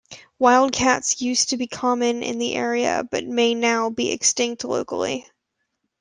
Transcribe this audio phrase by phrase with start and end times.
[0.39, 5.27] Wildcats used to be common in the area but may now be extinct locally.